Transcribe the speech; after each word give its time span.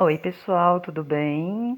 Oi, 0.00 0.16
pessoal, 0.16 0.78
tudo 0.78 1.02
bem? 1.02 1.76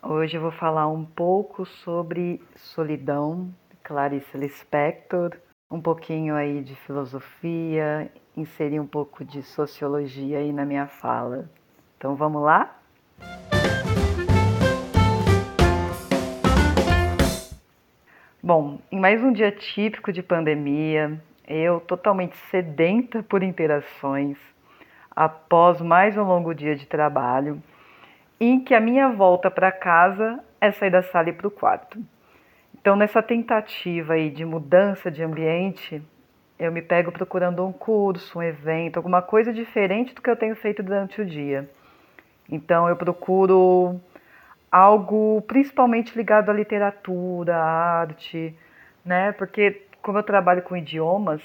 Hoje 0.00 0.36
eu 0.36 0.40
vou 0.40 0.52
falar 0.52 0.86
um 0.86 1.04
pouco 1.04 1.66
sobre 1.66 2.40
solidão, 2.54 3.52
Clarice 3.82 4.38
Lispector, 4.38 5.36
um 5.68 5.80
pouquinho 5.80 6.36
aí 6.36 6.62
de 6.62 6.76
filosofia, 6.76 8.08
inserir 8.36 8.78
um 8.78 8.86
pouco 8.86 9.24
de 9.24 9.42
sociologia 9.42 10.38
aí 10.38 10.52
na 10.52 10.64
minha 10.64 10.86
fala. 10.86 11.50
Então 11.98 12.14
vamos 12.14 12.40
lá? 12.40 12.78
Bom, 18.40 18.78
em 18.92 19.00
mais 19.00 19.20
um 19.24 19.32
dia 19.32 19.50
típico 19.50 20.12
de 20.12 20.22
pandemia, 20.22 21.20
eu 21.48 21.80
totalmente 21.80 22.36
sedenta 22.48 23.24
por 23.24 23.42
interações, 23.42 24.38
após 25.14 25.80
mais 25.80 26.16
um 26.16 26.22
longo 26.22 26.54
dia 26.54 26.76
de 26.76 26.86
trabalho, 26.86 27.62
em 28.40 28.60
que 28.60 28.74
a 28.74 28.80
minha 28.80 29.08
volta 29.08 29.50
para 29.50 29.72
casa 29.72 30.40
é 30.60 30.70
sair 30.70 30.90
da 30.90 31.02
sala 31.02 31.28
e 31.28 31.32
para 31.32 31.48
o 31.48 31.50
quarto. 31.50 31.98
Então, 32.74 32.96
nessa 32.96 33.22
tentativa 33.22 34.14
aí 34.14 34.30
de 34.30 34.44
mudança 34.44 35.10
de 35.10 35.22
ambiente, 35.22 36.02
eu 36.58 36.72
me 36.72 36.80
pego 36.80 37.12
procurando 37.12 37.66
um 37.66 37.72
curso, 37.72 38.38
um 38.38 38.42
evento, 38.42 38.96
alguma 38.96 39.20
coisa 39.20 39.52
diferente 39.52 40.14
do 40.14 40.22
que 40.22 40.30
eu 40.30 40.36
tenho 40.36 40.56
feito 40.56 40.82
durante 40.82 41.20
o 41.20 41.26
dia. 41.26 41.68
Então, 42.48 42.88
eu 42.88 42.96
procuro 42.96 44.00
algo 44.70 45.42
principalmente 45.42 46.16
ligado 46.16 46.50
à 46.50 46.54
literatura, 46.54 47.56
à 47.56 48.00
arte, 48.00 48.54
né? 49.04 49.32
Porque 49.32 49.82
como 50.00 50.18
eu 50.18 50.22
trabalho 50.22 50.62
com 50.62 50.76
idiomas, 50.76 51.42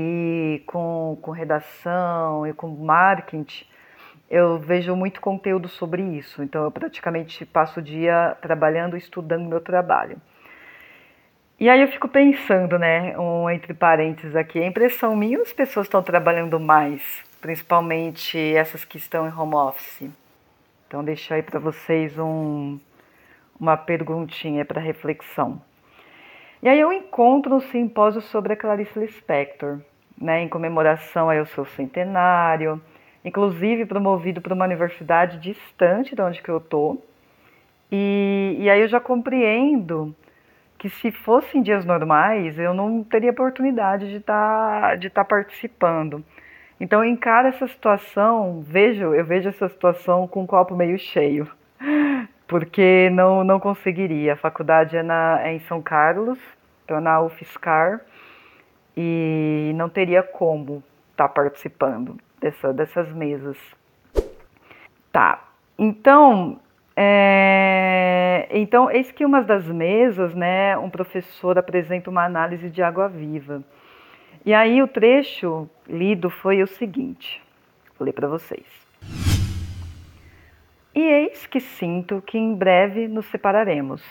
e 0.00 0.62
com, 0.64 1.18
com 1.20 1.32
redação 1.32 2.46
e 2.46 2.52
com 2.52 2.68
marketing, 2.68 3.66
eu 4.30 4.56
vejo 4.58 4.94
muito 4.94 5.20
conteúdo 5.20 5.68
sobre 5.68 6.02
isso. 6.02 6.40
Então, 6.40 6.62
eu 6.62 6.70
praticamente 6.70 7.44
passo 7.44 7.80
o 7.80 7.82
dia 7.82 8.36
trabalhando 8.40 8.94
e 8.94 9.00
estudando 9.00 9.48
meu 9.48 9.60
trabalho. 9.60 10.16
E 11.58 11.68
aí 11.68 11.80
eu 11.80 11.88
fico 11.88 12.06
pensando, 12.06 12.78
né, 12.78 13.18
um 13.18 13.50
entre 13.50 13.74
parênteses 13.74 14.36
aqui, 14.36 14.60
a 14.60 14.66
impressão 14.66 15.16
minha, 15.16 15.42
as 15.42 15.52
pessoas 15.52 15.86
estão 15.86 16.00
trabalhando 16.00 16.60
mais, 16.60 17.02
principalmente 17.40 18.38
essas 18.54 18.84
que 18.84 18.98
estão 18.98 19.26
em 19.26 19.32
home 19.32 19.56
office. 19.56 20.08
Então, 20.86 21.02
deixo 21.02 21.34
aí 21.34 21.42
para 21.42 21.58
vocês 21.58 22.16
um, 22.16 22.78
uma 23.58 23.76
perguntinha 23.76 24.64
para 24.64 24.80
reflexão. 24.80 25.60
E 26.62 26.68
aí 26.68 26.78
eu 26.78 26.92
encontro 26.92 27.56
um 27.56 27.60
simpósio 27.60 28.20
sobre 28.20 28.52
a 28.52 28.56
Clarice 28.56 28.96
Lispector, 28.96 29.80
né, 30.20 30.42
em 30.42 30.48
comemoração 30.48 31.30
ao 31.30 31.46
seu 31.46 31.64
centenário, 31.64 32.80
inclusive 33.24 33.86
promovido 33.86 34.40
por 34.40 34.52
uma 34.52 34.64
universidade 34.64 35.38
distante 35.38 36.14
de 36.14 36.22
onde 36.22 36.42
que 36.42 36.50
eu 36.50 36.60
tô. 36.60 36.98
E, 37.90 38.56
e 38.58 38.70
aí 38.70 38.80
eu 38.80 38.88
já 38.88 39.00
compreendo 39.00 40.14
que 40.78 40.88
se 40.88 41.10
fossem 41.10 41.62
dias 41.62 41.84
normais, 41.84 42.58
eu 42.58 42.72
não 42.72 43.02
teria 43.02 43.30
oportunidade 43.30 44.08
de 44.08 44.16
estar 44.16 44.80
tá, 44.80 44.94
de 44.94 45.10
tá 45.10 45.24
participando. 45.24 46.24
Então 46.80 47.04
eu 47.04 47.10
encaro 47.10 47.48
essa 47.48 47.66
situação, 47.66 48.62
vejo, 48.62 49.12
eu 49.12 49.24
vejo 49.24 49.48
essa 49.48 49.68
situação 49.68 50.28
com 50.28 50.42
um 50.42 50.46
copo 50.46 50.76
meio 50.76 50.98
cheio 50.98 51.48
porque 52.46 53.10
não, 53.10 53.42
não 53.42 53.58
conseguiria. 53.58 54.34
A 54.34 54.36
faculdade 54.36 54.96
é, 54.96 55.02
na, 55.02 55.40
é 55.42 55.52
em 55.52 55.60
São 55.60 55.82
Carlos, 55.82 56.38
então 56.84 57.00
na 57.00 57.20
UFSCar, 57.20 58.00
e 59.00 59.70
não 59.76 59.88
teria 59.88 60.24
como 60.24 60.82
estar 61.12 61.28
tá 61.28 61.32
participando 61.32 62.18
dessa, 62.40 62.72
dessas 62.72 63.12
mesas. 63.12 63.56
Tá, 65.12 65.48
então, 65.78 66.58
é, 66.96 68.48
então, 68.50 68.90
eis 68.90 69.12
que 69.12 69.24
uma 69.24 69.40
das 69.40 69.64
mesas, 69.66 70.34
né, 70.34 70.76
um 70.76 70.90
professor 70.90 71.56
apresenta 71.56 72.10
uma 72.10 72.24
análise 72.24 72.68
de 72.68 72.82
água 72.82 73.08
viva. 73.08 73.62
E 74.44 74.52
aí 74.52 74.82
o 74.82 74.88
trecho 74.88 75.70
lido 75.88 76.28
foi 76.28 76.60
o 76.60 76.66
seguinte, 76.66 77.40
vou 77.96 78.04
ler 78.04 78.12
para 78.12 78.26
vocês. 78.26 78.66
E 80.92 81.00
eis 81.00 81.46
que 81.46 81.60
sinto 81.60 82.20
que 82.26 82.36
em 82.36 82.52
breve 82.52 83.06
nos 83.06 83.26
separaremos. 83.26 84.02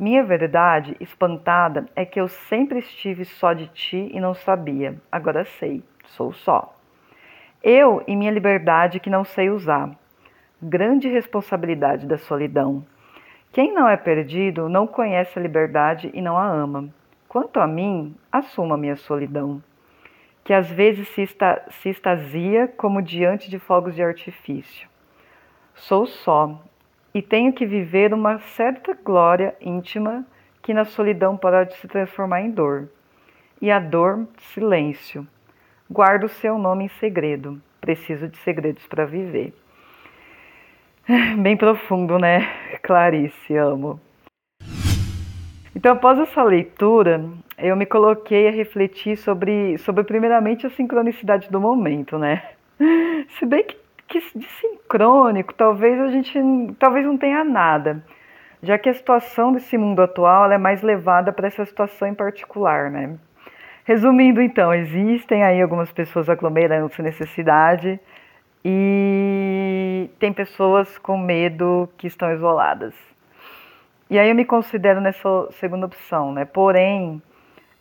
Minha 0.00 0.24
verdade, 0.24 0.96
espantada, 0.98 1.84
é 1.94 2.06
que 2.06 2.18
eu 2.18 2.26
sempre 2.26 2.78
estive 2.78 3.26
só 3.26 3.52
de 3.52 3.66
ti 3.66 4.10
e 4.14 4.18
não 4.18 4.32
sabia. 4.32 4.96
Agora 5.12 5.44
sei, 5.44 5.82
sou 6.06 6.32
só. 6.32 6.74
Eu 7.62 8.02
e 8.06 8.16
minha 8.16 8.30
liberdade 8.30 8.98
que 8.98 9.10
não 9.10 9.24
sei 9.24 9.50
usar. 9.50 9.90
Grande 10.62 11.06
responsabilidade 11.06 12.06
da 12.06 12.16
solidão. 12.16 12.82
Quem 13.52 13.74
não 13.74 13.86
é 13.86 13.94
perdido 13.94 14.70
não 14.70 14.86
conhece 14.86 15.38
a 15.38 15.42
liberdade 15.42 16.10
e 16.14 16.22
não 16.22 16.38
a 16.38 16.46
ama. 16.46 16.88
Quanto 17.28 17.60
a 17.60 17.66
mim, 17.66 18.16
assumo 18.32 18.72
a 18.72 18.78
minha 18.78 18.96
solidão, 18.96 19.62
que 20.42 20.54
às 20.54 20.70
vezes 20.70 21.10
se, 21.10 21.24
esta, 21.24 21.62
se 21.68 21.90
extasia 21.90 22.66
como 22.68 23.02
diante 23.02 23.50
de 23.50 23.58
fogos 23.58 23.94
de 23.94 24.02
artifício. 24.02 24.88
Sou 25.74 26.06
só 26.06 26.58
e 27.14 27.20
tenho 27.20 27.52
que 27.52 27.66
viver 27.66 28.14
uma 28.14 28.38
certa 28.38 28.94
glória 28.94 29.54
íntima 29.60 30.24
que 30.62 30.74
na 30.74 30.84
solidão 30.84 31.36
pode 31.36 31.76
se 31.76 31.88
transformar 31.88 32.42
em 32.42 32.50
dor. 32.50 32.88
E 33.60 33.70
a 33.70 33.78
dor, 33.78 34.26
silêncio. 34.52 35.26
Guardo 35.90 36.28
seu 36.28 36.58
nome 36.58 36.84
em 36.84 36.88
segredo. 36.88 37.60
Preciso 37.80 38.28
de 38.28 38.36
segredos 38.38 38.86
para 38.86 39.04
viver. 39.04 39.52
Bem 41.42 41.56
profundo, 41.56 42.18
né? 42.18 42.48
Clarice, 42.82 43.56
amo. 43.56 44.00
Então, 45.74 45.92
após 45.92 46.18
essa 46.18 46.42
leitura, 46.42 47.24
eu 47.56 47.74
me 47.76 47.86
coloquei 47.86 48.48
a 48.48 48.50
refletir 48.50 49.16
sobre, 49.16 49.78
sobre 49.78 50.04
primeiramente, 50.04 50.66
a 50.66 50.70
sincronicidade 50.70 51.50
do 51.50 51.60
momento, 51.60 52.18
né? 52.18 52.42
Se 53.38 53.46
bem 53.46 53.64
que 53.64 53.79
que 54.10 54.20
de 54.34 54.46
sincrônico, 54.60 55.54
talvez 55.54 55.98
a 56.00 56.08
gente 56.08 56.36
talvez 56.78 57.06
não 57.06 57.16
tenha 57.16 57.44
nada, 57.44 58.04
já 58.60 58.76
que 58.76 58.88
a 58.88 58.94
situação 58.94 59.52
desse 59.52 59.78
mundo 59.78 60.02
atual 60.02 60.50
é 60.50 60.58
mais 60.58 60.82
levada 60.82 61.32
para 61.32 61.46
essa 61.46 61.64
situação 61.64 62.08
em 62.08 62.14
particular, 62.14 62.90
né? 62.90 63.16
Resumindo, 63.84 64.42
então, 64.42 64.74
existem 64.74 65.42
aí 65.44 65.62
algumas 65.62 65.92
pessoas 65.92 66.28
aglomerando 66.28 66.92
sem 66.92 67.04
necessidade 67.04 67.98
e 68.64 70.10
tem 70.18 70.32
pessoas 70.32 70.98
com 70.98 71.16
medo 71.16 71.88
que 71.96 72.06
estão 72.06 72.32
isoladas. 72.32 72.94
E 74.10 74.18
aí 74.18 74.28
eu 74.28 74.34
me 74.34 74.44
considero 74.44 75.00
nessa 75.00 75.48
segunda 75.52 75.86
opção, 75.86 76.32
né? 76.32 76.44
Porém, 76.44 77.22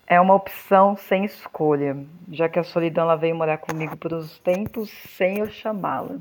é 0.09 0.19
uma 0.19 0.33
opção 0.33 0.97
sem 0.97 1.23
escolha, 1.23 1.95
já 2.31 2.49
que 2.49 2.57
a 2.57 2.63
solidão 2.63 3.03
ela 3.03 3.15
veio 3.15 3.35
morar 3.35 3.59
comigo 3.59 3.95
por 3.95 4.11
uns 4.11 4.39
tempos 4.39 4.89
sem 5.15 5.37
eu 5.37 5.47
chamá-la. 5.47 6.17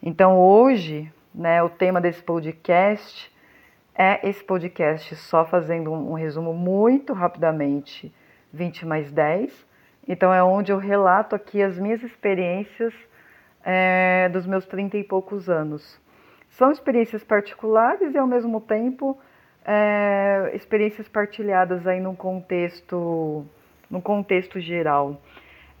Então 0.00 0.38
hoje, 0.38 1.12
né, 1.34 1.60
o 1.60 1.68
tema 1.68 2.00
desse 2.00 2.22
podcast 2.22 3.34
é 3.92 4.28
esse 4.28 4.44
podcast 4.44 5.16
só 5.16 5.44
fazendo 5.44 5.92
um, 5.92 6.12
um 6.12 6.14
resumo 6.14 6.54
muito 6.54 7.12
rapidamente, 7.12 8.14
20 8.52 8.86
mais 8.86 9.10
10. 9.10 9.66
Então 10.06 10.32
é 10.32 10.40
onde 10.40 10.70
eu 10.70 10.78
relato 10.78 11.34
aqui 11.34 11.60
as 11.60 11.76
minhas 11.76 12.00
experiências 12.04 12.94
é, 13.64 14.28
dos 14.28 14.46
meus 14.46 14.64
30 14.66 14.98
e 14.98 15.02
poucos 15.02 15.50
anos. 15.50 16.00
São 16.50 16.70
experiências 16.70 17.24
particulares 17.24 18.14
e 18.14 18.18
ao 18.18 18.26
mesmo 18.26 18.60
tempo 18.60 19.18
é, 19.70 20.50
experiências 20.54 21.06
partilhadas 21.06 21.86
aí 21.86 22.00
num 22.00 22.14
contexto, 22.14 23.44
num 23.90 24.00
contexto 24.00 24.58
geral. 24.58 25.20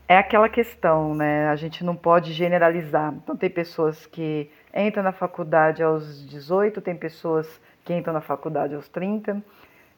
É 0.06 0.18
aquela 0.18 0.48
questão, 0.48 1.14
né? 1.14 1.48
A 1.48 1.56
gente 1.56 1.82
não 1.82 1.96
pode 1.96 2.34
generalizar. 2.34 3.14
Então 3.14 3.34
tem 3.34 3.48
pessoas 3.48 4.04
que 4.04 4.50
entram 4.74 5.02
na 5.02 5.12
faculdade 5.12 5.82
aos 5.82 6.26
18, 6.28 6.82
tem 6.82 6.94
pessoas 6.94 7.60
que 7.82 7.94
entram 7.94 8.12
na 8.12 8.20
faculdade 8.20 8.74
aos 8.74 8.88
30. 8.90 9.42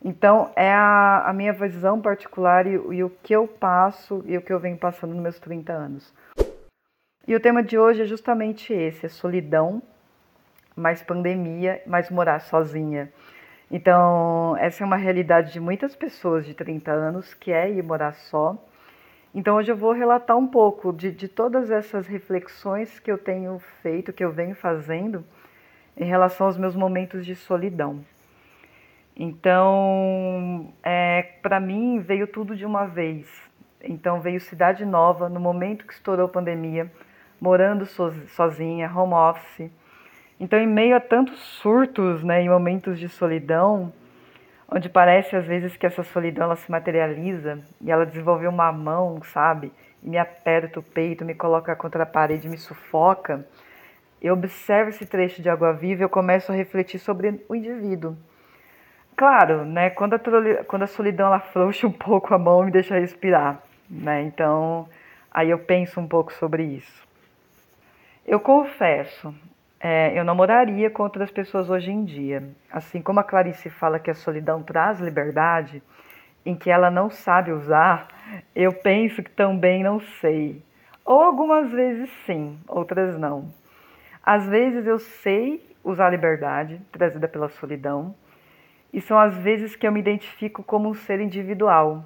Então 0.05 0.53
é 0.55 0.73
a, 0.73 1.25
a 1.27 1.33
minha 1.33 1.53
visão 1.53 2.01
particular 2.01 2.69
e, 2.69 2.75
e 2.75 3.03
o 3.03 3.11
que 3.11 3.35
eu 3.35 3.49
passo 3.49 4.23
e 4.25 4.37
o 4.37 4.43
que 4.43 4.53
eu 4.53 4.61
venho 4.61 4.77
passando 4.77 5.15
nos 5.15 5.23
meus 5.23 5.39
30 5.41 5.73
anos. 5.73 6.15
E 7.27 7.35
o 7.35 7.41
tema 7.41 7.61
de 7.61 7.77
hoje 7.77 8.03
é 8.03 8.07
justamente 8.07 8.73
esse: 8.73 9.07
é 9.07 9.09
solidão, 9.09 9.83
mais 10.77 11.03
pandemia, 11.03 11.83
mais 11.87 12.09
morar 12.09 12.41
sozinha. 12.41 13.13
Então, 13.71 14.57
essa 14.59 14.83
é 14.83 14.87
uma 14.87 14.97
realidade 14.97 15.53
de 15.53 15.61
muitas 15.61 15.95
pessoas 15.95 16.45
de 16.45 16.55
30 16.55 16.91
anos, 16.91 17.35
que 17.35 17.53
é 17.53 17.71
ir 17.71 17.83
morar 17.85 18.15
só. 18.15 18.57
Então, 19.33 19.57
hoje 19.57 19.71
eu 19.71 19.77
vou 19.77 19.93
relatar 19.93 20.37
um 20.37 20.47
pouco 20.49 20.93
de, 20.93 21.13
de 21.13 21.29
todas 21.29 21.71
essas 21.71 22.09
reflexões 22.09 22.99
que 22.99 23.13
eu 23.13 23.17
tenho 23.17 23.61
feito, 23.81 24.13
que 24.13 24.25
eu 24.25 24.33
venho 24.33 24.57
fazendo 24.57 25.25
em 25.97 26.05
relação 26.05 26.49
aos 26.49 26.59
meus 26.59 26.75
momentos 26.75 27.25
de 27.25 27.37
solidão. 27.37 28.05
Então, 29.15 30.73
é, 30.83 31.23
para 31.41 31.61
mim, 31.61 32.01
veio 32.01 32.27
tudo 32.27 32.57
de 32.57 32.67
uma 32.67 32.87
vez. 32.87 33.29
Então, 33.83 34.21
veio 34.21 34.41
Cidade 34.41 34.85
Nova, 34.85 35.29
no 35.29 35.39
momento 35.39 35.87
que 35.87 35.93
estourou 35.93 36.27
a 36.27 36.29
pandemia, 36.29 36.91
morando 37.41 37.87
sozinha, 37.87 38.91
home 38.93 39.15
office. 39.15 39.71
Então, 40.41 40.59
em 40.59 40.67
meio 40.67 40.97
a 40.97 41.01
tantos 41.01 41.39
surtos, 41.39 42.25
né, 42.25 42.41
em 42.41 42.49
momentos 42.49 42.99
de 42.99 43.11
solidão, 43.11 43.93
onde 44.67 44.89
parece 44.89 45.37
às 45.37 45.45
vezes 45.45 45.77
que 45.77 45.85
essa 45.85 46.03
solidão 46.03 46.45
ela 46.45 46.57
se 46.57 46.71
materializa 46.71 47.59
e 47.79 47.91
ela 47.91 48.07
desenvolveu 48.07 48.49
uma 48.49 48.73
mão, 48.73 49.23
sabe, 49.23 49.71
e 50.03 50.09
me 50.09 50.17
aperta 50.17 50.81
o 50.81 50.83
peito, 50.83 51.27
me 51.27 51.35
coloca 51.35 51.77
contra 51.77 52.05
a 52.05 52.07
parede, 52.07 52.49
me 52.49 52.57
sufoca. 52.57 53.47
Eu 54.23 54.33
observo 54.33 54.89
esse 54.89 55.05
trecho 55.05 55.43
de 55.43 55.51
Água 55.51 55.75
Viva 55.75 56.01
e 56.01 56.05
eu 56.05 56.09
começo 56.09 56.51
a 56.51 56.55
refletir 56.55 56.99
sobre 56.99 57.45
o 57.47 57.55
indivíduo. 57.55 58.17
Claro, 59.15 59.67
né, 59.67 59.91
quando 59.91 60.15
a, 60.15 60.19
quando 60.67 60.85
a 60.85 60.87
solidão 60.87 61.27
ela 61.27 61.37
afrouxa 61.37 61.87
um 61.87 61.93
pouco 61.93 62.33
a 62.33 62.39
mão, 62.39 62.65
me 62.65 62.71
deixa 62.71 62.99
respirar, 62.99 63.63
né? 63.91 64.23
Então, 64.23 64.89
aí 65.31 65.51
eu 65.51 65.59
penso 65.59 66.01
um 66.01 66.09
pouco 66.09 66.33
sobre 66.33 66.63
isso. 66.63 67.07
Eu 68.27 68.41
confesso, 68.41 69.35
é, 69.81 70.19
eu 70.19 70.25
não 70.25 70.35
moraria 70.35 70.91
com 70.91 71.03
outras 71.03 71.31
pessoas 71.31 71.71
hoje 71.71 71.91
em 71.91 72.05
dia. 72.05 72.43
Assim 72.71 73.01
como 73.01 73.19
a 73.19 73.25
Clarice 73.25 73.71
fala 73.71 73.99
que 73.99 74.11
a 74.11 74.15
solidão 74.15 74.63
traz 74.63 75.01
liberdade, 75.01 75.83
em 76.45 76.55
que 76.55 76.71
ela 76.71 76.91
não 76.91 77.09
sabe 77.09 77.51
usar, 77.51 78.09
eu 78.55 78.73
penso 78.73 79.23
que 79.23 79.31
também 79.31 79.83
não 79.83 79.99
sei. 80.21 80.63
Ou 81.05 81.23
algumas 81.23 81.73
vezes 81.73 82.11
sim, 82.27 82.59
outras 82.69 83.19
não. 83.19 83.53
Às 84.23 84.47
vezes 84.47 84.87
eu 84.87 84.99
sei 84.99 85.67
usar 85.83 86.09
a 86.09 86.11
liberdade 86.11 86.81
trazida 86.93 87.27
pela 87.27 87.49
solidão, 87.49 88.15
e 88.93 89.01
são 89.01 89.19
as 89.19 89.35
vezes 89.37 89.77
que 89.77 89.87
eu 89.87 89.93
me 89.93 90.01
identifico 90.01 90.63
como 90.63 90.89
um 90.89 90.95
ser 90.95 91.21
individual. 91.21 92.05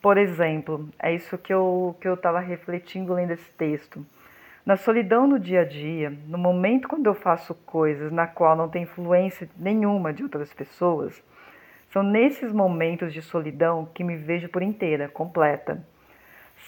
Por 0.00 0.16
exemplo, 0.16 0.88
é 0.98 1.14
isso 1.14 1.36
que 1.36 1.52
eu 1.52 1.96
que 2.00 2.08
eu 2.08 2.14
estava 2.14 2.40
refletindo 2.40 3.12
lendo 3.12 3.32
esse 3.32 3.50
texto. 3.52 4.04
Na 4.64 4.76
solidão 4.76 5.26
no 5.26 5.40
dia 5.40 5.62
a 5.62 5.64
dia, 5.64 6.16
no 6.28 6.38
momento 6.38 6.86
quando 6.86 7.06
eu 7.06 7.14
faço 7.14 7.52
coisas 7.52 8.12
na 8.12 8.28
qual 8.28 8.54
não 8.54 8.68
tem 8.68 8.84
influência 8.84 9.48
nenhuma 9.56 10.12
de 10.12 10.22
outras 10.22 10.54
pessoas, 10.54 11.20
são 11.90 12.04
nesses 12.04 12.52
momentos 12.52 13.12
de 13.12 13.20
solidão 13.20 13.88
que 13.92 14.04
me 14.04 14.16
vejo 14.16 14.48
por 14.48 14.62
inteira, 14.62 15.08
completa. 15.08 15.84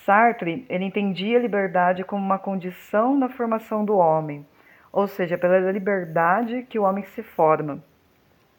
Sartre, 0.04 0.66
ele 0.68 0.84
entendia 0.84 1.38
a 1.38 1.40
liberdade 1.40 2.02
como 2.02 2.20
uma 2.20 2.38
condição 2.38 3.16
na 3.16 3.28
formação 3.28 3.84
do 3.84 3.96
homem, 3.96 4.44
ou 4.92 5.06
seja, 5.06 5.38
pela 5.38 5.70
liberdade 5.70 6.66
que 6.68 6.80
o 6.80 6.82
homem 6.82 7.04
se 7.04 7.22
forma. 7.22 7.78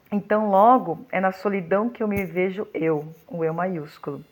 Então, 0.09 0.49
logo, 0.49 1.05
é 1.11 1.19
na 1.19 1.33
solidão 1.33 1.89
que 1.89 2.01
eu 2.01 2.07
me 2.07 2.23
vejo 2.23 2.65
eu, 2.73 3.05
o 3.27 3.43
eu 3.43 3.53
maiúsculo. 3.53 4.23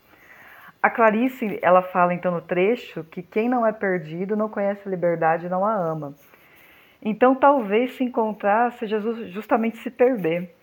A 0.83 0.89
Clarice, 0.89 1.59
ela 1.61 1.81
fala 1.81 2.13
então 2.13 2.29
no 2.29 2.41
trecho 2.41 3.05
que 3.05 3.23
quem 3.23 3.47
não 3.47 3.65
é 3.65 3.71
perdido 3.71 4.35
não 4.35 4.49
conhece 4.49 4.85
a 4.85 4.91
liberdade 4.91 5.45
e 5.45 5.49
não 5.49 5.65
a 5.65 5.73
ama. 5.73 6.13
Então, 7.01 7.33
talvez 7.33 7.95
se 7.95 8.03
encontrar 8.03 8.73
seja 8.73 8.99
justamente 9.29 9.77
se 9.77 9.89
perder, 9.89 10.53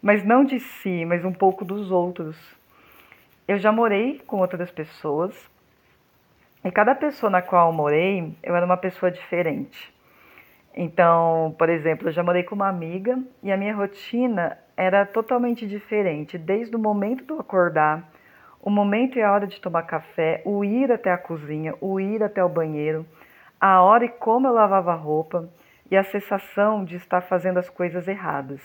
mas 0.00 0.24
não 0.24 0.44
de 0.44 0.60
si, 0.60 1.04
mas 1.04 1.26
um 1.26 1.32
pouco 1.32 1.62
dos 1.62 1.90
outros. 1.90 2.38
Eu 3.46 3.58
já 3.58 3.70
morei 3.70 4.18
com 4.26 4.38
outras 4.38 4.70
pessoas, 4.70 5.34
e 6.64 6.70
cada 6.70 6.94
pessoa 6.94 7.28
na 7.28 7.42
qual 7.42 7.68
eu 7.68 7.76
morei, 7.76 8.34
eu 8.42 8.56
era 8.56 8.64
uma 8.64 8.78
pessoa 8.78 9.10
diferente. 9.10 9.94
Então, 10.74 11.54
por 11.58 11.68
exemplo, 11.68 12.08
eu 12.08 12.12
já 12.12 12.22
morei 12.22 12.42
com 12.42 12.54
uma 12.54 12.68
amiga 12.68 13.22
e 13.42 13.52
a 13.52 13.58
minha 13.58 13.74
rotina 13.74 14.56
era 14.74 15.04
totalmente 15.04 15.66
diferente, 15.66 16.38
desde 16.38 16.74
o 16.74 16.78
momento 16.78 17.24
do 17.24 17.38
acordar, 17.38 18.10
o 18.66 18.70
momento 18.70 19.16
e 19.16 19.22
a 19.22 19.30
hora 19.30 19.46
de 19.46 19.60
tomar 19.60 19.84
café, 19.84 20.42
o 20.44 20.64
ir 20.64 20.90
até 20.90 21.12
a 21.12 21.16
cozinha, 21.16 21.76
o 21.80 22.00
ir 22.00 22.20
até 22.20 22.42
o 22.42 22.48
banheiro, 22.48 23.06
a 23.60 23.80
hora 23.80 24.06
e 24.06 24.08
como 24.08 24.48
eu 24.48 24.52
lavava 24.52 24.92
a 24.92 24.96
roupa 24.96 25.48
e 25.88 25.96
a 25.96 26.02
sensação 26.02 26.84
de 26.84 26.96
estar 26.96 27.20
fazendo 27.20 27.58
as 27.60 27.70
coisas 27.70 28.08
erradas. 28.08 28.60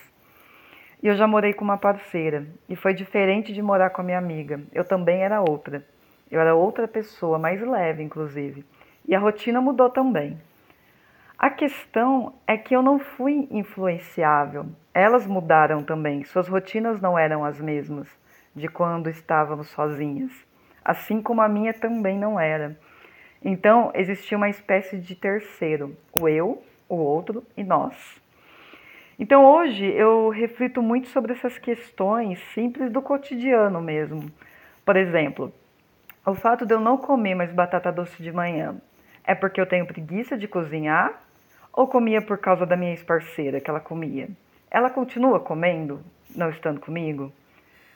E 1.03 1.07
eu 1.07 1.13
já 1.13 1.27
morei 1.27 1.53
com 1.53 1.63
uma 1.63 1.77
parceira 1.77 2.47
e 2.67 2.75
foi 2.75 2.95
diferente 2.95 3.53
de 3.53 3.61
morar 3.61 3.91
com 3.91 4.01
a 4.01 4.03
minha 4.03 4.17
amiga. 4.17 4.59
Eu 4.73 4.83
também 4.83 5.21
era 5.21 5.39
outra. 5.39 5.85
Eu 6.31 6.41
era 6.41 6.55
outra 6.55 6.87
pessoa, 6.87 7.37
mais 7.37 7.61
leve, 7.61 8.01
inclusive. 8.01 8.65
E 9.07 9.13
a 9.13 9.19
rotina 9.19 9.61
mudou 9.61 9.91
também. 9.91 10.35
A 11.37 11.51
questão 11.51 12.33
é 12.47 12.57
que 12.57 12.75
eu 12.75 12.81
não 12.81 12.97
fui 12.97 13.47
influenciável. 13.51 14.65
Elas 14.95 15.27
mudaram 15.27 15.83
também, 15.83 16.23
suas 16.23 16.47
rotinas 16.47 16.99
não 16.99 17.19
eram 17.19 17.45
as 17.45 17.61
mesmas 17.61 18.19
de 18.55 18.67
quando 18.67 19.09
estávamos 19.09 19.69
sozinhas, 19.69 20.31
assim 20.83 21.21
como 21.21 21.41
a 21.41 21.49
minha 21.49 21.73
também 21.73 22.17
não 22.17 22.39
era. 22.39 22.77
Então 23.43 23.91
existia 23.95 24.37
uma 24.37 24.49
espécie 24.49 24.97
de 24.97 25.15
terceiro, 25.15 25.95
o 26.11 26.27
eu, 26.27 26.63
o 26.87 26.95
outro 26.95 27.43
e 27.55 27.63
nós. 27.63 27.95
Então 29.17 29.45
hoje 29.45 29.85
eu 29.85 30.29
reflito 30.29 30.81
muito 30.81 31.07
sobre 31.09 31.33
essas 31.33 31.57
questões 31.57 32.39
simples 32.53 32.91
do 32.91 33.01
cotidiano 33.01 33.81
mesmo. 33.81 34.31
Por 34.85 34.95
exemplo, 34.95 35.53
o 36.25 36.33
fato 36.35 36.65
de 36.65 36.73
eu 36.73 36.79
não 36.79 36.97
comer 36.97 37.35
mais 37.35 37.51
batata 37.51 37.91
doce 37.91 38.21
de 38.21 38.31
manhã 38.31 38.75
é 39.23 39.33
porque 39.33 39.61
eu 39.61 39.65
tenho 39.65 39.85
preguiça 39.85 40.37
de 40.37 40.47
cozinhar 40.47 41.21
ou 41.73 41.87
comia 41.87 42.21
por 42.21 42.37
causa 42.37 42.65
da 42.65 42.75
minha 42.75 42.91
ex-parceira 42.91 43.59
que 43.59 43.69
ela 43.69 43.79
comia? 43.79 44.27
Ela 44.69 44.89
continua 44.89 45.39
comendo, 45.39 46.01
não 46.35 46.49
estando 46.49 46.79
comigo? 46.79 47.31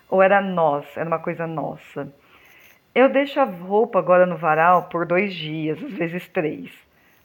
Ou 0.10 0.22
era 0.22 0.42
nós, 0.42 0.86
era 0.96 1.08
uma 1.08 1.20
coisa 1.20 1.48
nossa? 1.48 2.08
Eu 2.94 3.10
deixo 3.10 3.40
a 3.40 3.44
roupa 3.44 4.00
agora 4.00 4.26
no 4.26 4.38
varal 4.38 4.84
por 4.84 5.06
dois 5.06 5.34
dias, 5.34 5.84
às 5.84 5.92
vezes 5.92 6.28
três. 6.28 6.72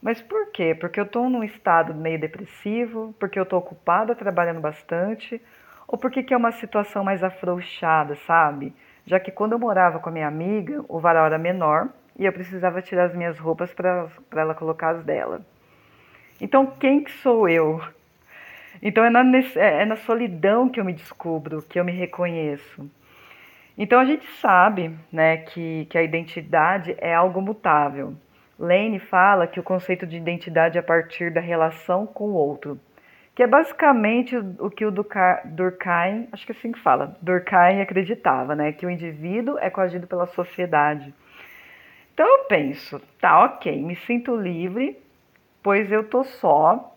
Mas 0.03 0.21
por 0.21 0.51
quê? 0.51 0.75
Porque 0.75 0.99
eu 0.99 1.05
estou 1.05 1.29
num 1.29 1.45
estado 1.45 1.95
meio 1.95 2.19
depressivo, 2.19 3.15
porque 3.21 3.39
eu 3.39 3.43
estou 3.43 3.59
ocupada 3.59 4.15
trabalhando 4.15 4.61
bastante, 4.61 5.41
ou 5.87 5.99
porque 5.99 6.23
que 6.23 6.33
é 6.33 6.37
uma 6.37 6.53
situação 6.53 7.05
mais 7.05 7.23
afrouxada, 7.23 8.17
sabe? 8.27 8.75
Já 9.07 9.21
que 9.21 9.31
quando 9.31 9.53
eu 9.53 9.59
morava 9.59 9.99
com 9.99 10.09
a 10.09 10.13
minha 10.13 10.27
amiga, 10.27 10.85
o 10.89 10.99
varal 10.99 11.27
era 11.27 11.39
menor 11.39 11.89
e 12.19 12.25
eu 12.25 12.33
precisava 12.33 12.81
tirar 12.81 13.05
as 13.05 13.15
minhas 13.15 13.39
roupas 13.39 13.73
para 13.75 14.09
ela 14.33 14.55
colocar 14.55 14.91
as 14.91 15.05
dela. 15.05 15.41
Então, 16.41 16.67
quem 16.67 17.05
que 17.05 17.13
sou 17.13 17.49
eu? 17.49 17.81
Então, 18.83 19.05
é 19.05 19.11
na, 19.11 19.23
é, 19.57 19.83
é 19.83 19.85
na 19.85 19.97
solidão 19.97 20.69
que 20.69 20.81
eu 20.81 20.85
me 20.85 20.93
descubro, 20.93 21.63
que 21.63 21.79
eu 21.79 21.85
me 21.85 21.93
reconheço. 21.93 22.91
Então, 23.77 24.01
a 24.01 24.05
gente 24.05 24.27
sabe 24.41 24.95
né, 25.13 25.39
que, 25.39 25.87
que 25.87 25.99
a 25.99 26.03
identidade 26.03 26.95
é 26.99 27.15
algo 27.15 27.41
mutável. 27.41 28.15
Lane 28.59 28.99
fala 28.99 29.47
que 29.47 29.59
o 29.59 29.63
conceito 29.63 30.07
de 30.07 30.17
identidade 30.17 30.77
é 30.77 30.81
a 30.81 30.85
partir 30.85 31.33
da 31.33 31.41
relação 31.41 32.07
com 32.07 32.25
o 32.25 32.35
outro, 32.35 32.79
que 33.35 33.43
é 33.43 33.47
basicamente 33.47 34.37
o 34.37 34.69
que 34.71 34.85
o 34.85 34.91
Durkheim, 34.91 36.29
acho 36.31 36.45
que 36.45 36.53
é 36.53 36.55
assim 36.55 36.73
que 36.73 36.81
fala, 36.81 37.17
Durkheim 37.23 37.81
acreditava, 37.81 38.55
né, 38.55 38.73
que 38.73 38.85
o 38.85 38.91
indivíduo 38.91 39.57
é 39.59 39.71
coagido 39.71 40.07
pela 40.07 40.27
sociedade. 40.27 41.15
Então 42.13 42.27
eu 42.27 42.45
penso, 42.45 43.01
tá, 43.19 43.45
ok, 43.45 43.83
me 43.83 43.97
sinto 43.97 44.37
livre 44.37 44.99
pois 45.63 45.91
eu 45.91 46.05
tô 46.05 46.25
só 46.25 46.90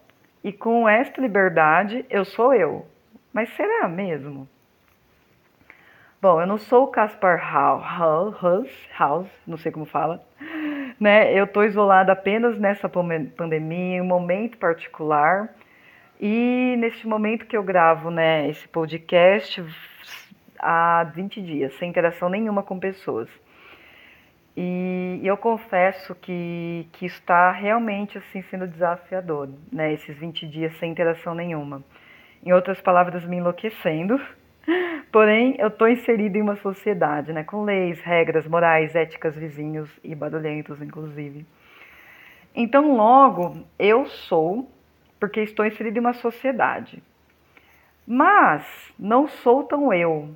e 0.43 0.51
com 0.51 0.87
esta 0.87 1.21
liberdade 1.21 2.05
eu 2.09 2.25
sou 2.25 2.53
eu. 2.53 2.85
Mas 3.31 3.49
será 3.55 3.87
mesmo? 3.87 4.47
Bom, 6.21 6.39
eu 6.39 6.47
não 6.47 6.57
sou 6.57 6.85
o 6.85 6.87
Caspar 6.87 7.37
Haus, 7.53 8.67
Haus, 8.97 9.27
não 9.45 9.57
sei 9.57 9.71
como 9.71 9.85
fala, 9.85 10.23
né? 10.99 11.33
Eu 11.33 11.45
tô 11.45 11.63
isolada 11.63 12.13
apenas 12.13 12.57
nessa 12.57 12.87
pandemia, 12.87 13.97
em 13.97 14.01
um 14.01 14.05
momento 14.05 14.57
particular. 14.57 15.53
E 16.21 16.75
neste 16.77 17.05
momento 17.05 17.45
que 17.45 17.57
eu 17.57 17.63
gravo, 17.63 18.09
né, 18.09 18.47
esse 18.47 18.65
podcast 18.69 19.61
há 20.57 21.03
20 21.13 21.41
dias, 21.41 21.73
sem 21.77 21.89
interação 21.89 22.29
nenhuma 22.29 22.63
com 22.63 22.79
pessoas. 22.79 23.27
E 24.55 25.19
eu 25.23 25.35
confesso 25.35 26.13
que, 26.13 26.87
que 26.93 27.07
está 27.07 27.51
realmente 27.51 28.19
assim 28.19 28.43
sendo 28.43 28.67
desafiador, 28.67 29.49
né? 29.71 29.93
Esses 29.93 30.15
20 30.15 30.47
dias 30.47 30.77
sem 30.77 30.91
interação 30.91 31.33
nenhuma. 31.33 31.83
Em 32.45 32.51
outras 32.53 32.79
palavras, 32.79 33.25
me 33.25 33.37
enlouquecendo. 33.37 34.21
Porém, 35.11 35.55
eu 35.57 35.69
estou 35.69 35.87
inserido 35.87 36.37
em 36.37 36.41
uma 36.41 36.55
sociedade, 36.57 37.33
né? 37.33 37.43
Com 37.43 37.63
leis, 37.63 37.99
regras, 38.01 38.45
morais, 38.45 38.95
éticas, 38.95 39.35
vizinhos 39.35 39.89
e 40.03 40.13
barulhentos, 40.13 40.79
inclusive. 40.81 41.45
Então, 42.55 42.95
logo, 42.95 43.65
eu 43.79 44.05
sou 44.05 44.69
porque 45.19 45.41
estou 45.41 45.65
inserido 45.65 45.97
em 45.97 46.01
uma 46.01 46.13
sociedade. 46.13 47.01
Mas 48.05 48.93
não 48.99 49.27
sou 49.27 49.63
tão 49.63 49.91
eu, 49.91 50.29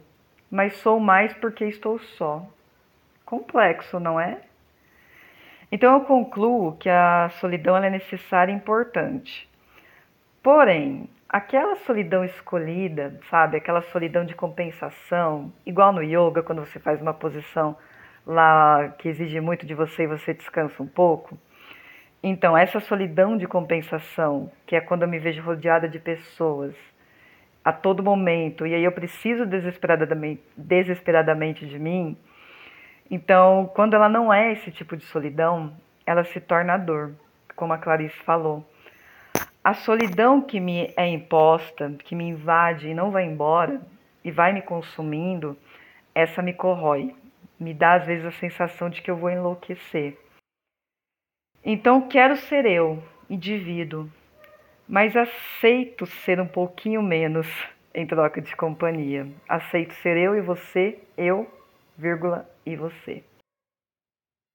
mas 0.50 0.74
sou 0.78 1.00
mais 1.00 1.34
porque 1.34 1.66
estou 1.66 2.00
só 2.00 2.48
complexo, 3.28 4.00
não 4.00 4.20
é? 4.20 4.40
Então 5.72 5.94
eu 5.94 6.02
concluo 6.06 6.78
que 6.78 6.90
a 6.90 7.30
solidão 7.42 7.76
é 7.78 7.90
necessária 7.90 8.52
e 8.52 8.56
importante. 8.56 9.48
Porém, 10.42 11.10
aquela 11.28 11.76
solidão 11.78 12.24
escolhida, 12.24 13.20
sabe, 13.30 13.58
aquela 13.58 13.82
solidão 13.82 14.26
de 14.26 14.34
compensação, 14.34 15.52
igual 15.66 15.92
no 15.92 16.02
yoga, 16.02 16.42
quando 16.42 16.66
você 16.66 16.80
faz 16.80 17.02
uma 17.02 17.14
posição 17.14 17.76
lá 18.26 18.90
que 18.98 19.10
exige 19.10 19.42
muito 19.42 19.66
de 19.66 19.74
você 19.74 20.04
e 20.04 20.08
você 20.08 20.34
descansa 20.34 20.82
um 20.82 20.88
pouco, 20.88 21.38
Então, 22.24 22.58
essa 22.58 22.80
solidão 22.80 23.38
de 23.38 23.48
compensação, 23.48 24.52
que 24.66 24.76
é 24.76 24.82
quando 24.82 25.04
eu 25.04 25.08
me 25.08 25.20
vejo 25.20 25.42
rodeada 25.42 25.88
de 25.88 26.00
pessoas 26.00 26.76
a 27.64 27.72
todo 27.72 28.04
momento, 28.04 28.66
e 28.66 28.74
aí 28.74 28.84
eu 28.84 28.92
preciso 28.92 29.46
desesperadamente, 29.46 30.42
desesperadamente 30.58 31.66
de 31.66 31.78
mim, 31.80 32.18
então, 33.10 33.72
quando 33.74 33.96
ela 33.96 34.10
não 34.10 34.34
é 34.34 34.52
esse 34.52 34.72
tipo 34.72 34.98
de 34.98 35.06
solidão, 35.06 35.74
ela 36.06 36.24
se 36.26 36.40
torna 36.40 36.78
dor, 36.78 37.14
como 37.56 37.74
a 37.74 37.78
Clarice 37.78 38.18
falou. 38.24 38.66
A 39.64 39.74
solidão 39.74 40.42
que 40.42 40.60
me 40.60 40.94
é 40.96 41.08
imposta, 41.08 41.94
que 42.04 42.16
me 42.16 42.26
invade 42.26 42.90
e 42.90 42.94
não 42.94 43.12
vai 43.12 43.26
embora, 43.26 43.82
e 44.24 44.32
vai 44.32 44.52
me 44.52 44.62
consumindo, 44.62 45.58
essa 46.14 46.42
me 46.42 46.54
corrói, 46.54 47.16
me 47.60 47.74
dá 47.74 47.94
às 47.94 48.06
vezes 48.06 48.26
a 48.26 48.32
sensação 48.32 48.90
de 48.90 49.02
que 49.02 49.10
eu 49.10 49.16
vou 49.16 49.30
enlouquecer. 49.30 50.18
Então 51.64 52.08
quero 52.08 52.36
ser 52.36 52.66
eu, 52.66 53.04
indivíduo, 53.30 54.10
mas 54.88 55.16
aceito 55.16 56.06
ser 56.06 56.40
um 56.40 56.48
pouquinho 56.48 57.02
menos 57.02 57.48
em 57.94 58.06
troca 58.06 58.42
de 58.42 58.56
companhia. 58.56 59.28
Aceito 59.48 59.94
ser 59.96 60.18
eu 60.18 60.36
e 60.36 60.42
você, 60.42 61.00
eu, 61.18 61.50
vírgula, 61.98 62.50
e 62.68 62.76
você. 62.76 63.27